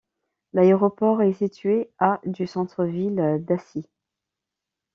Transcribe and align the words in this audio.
L'aéroport 0.53 1.21
est 1.21 1.31
situé 1.33 1.91
à 1.99 2.19
du 2.25 2.47
centre-ville 2.47 3.37
d'Assis. 3.47 3.87